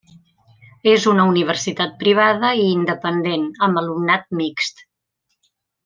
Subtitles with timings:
[0.91, 4.87] És una universitat privada i independent amb alumnat mixt.